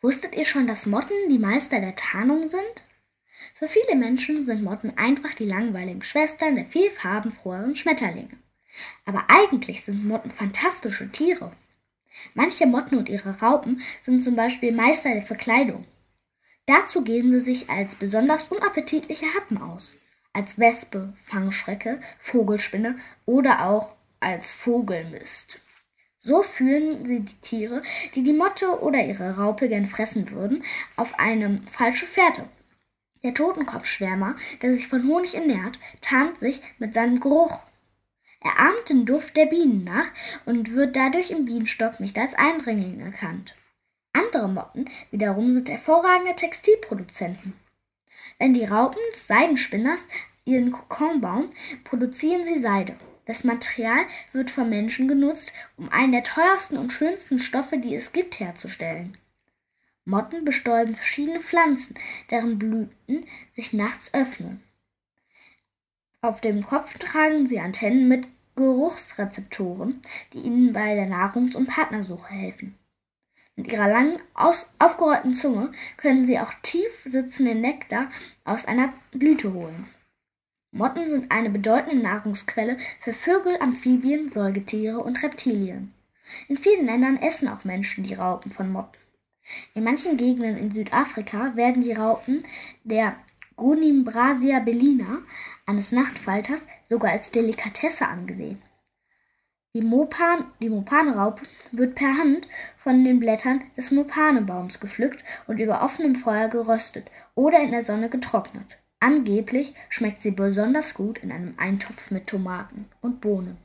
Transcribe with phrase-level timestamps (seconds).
[0.00, 2.84] Wusstet ihr schon, dass Motten die Meister der Tarnung sind?
[3.54, 8.36] Für viele Menschen sind Motten einfach die langweiligen Schwestern der viel farbenfroheren Schmetterlinge.
[9.04, 11.50] Aber eigentlich sind Motten fantastische Tiere.
[12.34, 15.84] Manche Motten und ihre Raupen sind zum Beispiel Meister der Verkleidung.
[16.66, 19.96] Dazu geben sie sich als besonders unappetitliche Happen aus.
[20.32, 22.96] Als Wespe, Fangschrecke, Vogelspinne
[23.26, 25.60] oder auch als Vogelmist.
[26.20, 27.82] So führen sie die Tiere,
[28.14, 30.64] die die Motte oder ihre Raupe gern fressen würden,
[30.96, 32.48] auf eine falsche Fährte.
[33.22, 37.60] Der Totenkopfschwärmer, der sich von Honig ernährt, tarnt sich mit seinem Geruch.
[38.40, 40.06] Er ahmt den Duft der Bienen nach
[40.44, 43.54] und wird dadurch im Bienenstock nicht als Eindringling erkannt.
[44.12, 47.54] Andere Motten wiederum sind hervorragende Textilproduzenten.
[48.38, 50.06] Wenn die Raupen des Seidenspinners
[50.44, 51.50] ihren Kokon bauen,
[51.84, 52.96] produzieren sie Seide.
[53.28, 58.12] Das Material wird von Menschen genutzt, um einen der teuersten und schönsten Stoffe, die es
[58.12, 59.18] gibt, herzustellen.
[60.06, 61.94] Motten bestäuben verschiedene Pflanzen,
[62.30, 64.62] deren Blüten sich nachts öffnen.
[66.22, 70.00] Auf dem Kopf tragen sie Antennen mit Geruchsrezeptoren,
[70.32, 72.78] die ihnen bei der Nahrungs- und Partnersuche helfen.
[73.56, 74.16] Mit ihrer langen,
[74.78, 78.08] aufgerollten Zunge können sie auch tief sitzenden Nektar
[78.46, 79.86] aus einer Blüte holen.
[80.70, 85.94] Motten sind eine bedeutende Nahrungsquelle für Vögel, Amphibien, Säugetiere und Reptilien.
[86.46, 88.98] In vielen Ländern essen auch Menschen die Raupen von Motten.
[89.74, 92.42] In manchen Gegenden in Südafrika werden die Raupen
[92.84, 93.16] der
[93.56, 95.22] Gonimbrasia bellina,
[95.64, 98.60] eines Nachtfalters, sogar als Delikatesse angesehen.
[99.74, 105.82] Die, Mopan, die Mopanraupe wird per Hand von den Blättern des Mopanebaums gepflückt und über
[105.82, 108.78] offenem Feuer geröstet oder in der Sonne getrocknet.
[109.00, 113.56] Angeblich schmeckt sie besonders gut in einem Eintopf mit Tomaten und Bohnen.